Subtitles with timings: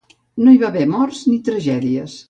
[0.45, 2.19] No hi va haver morts ni tragèdies.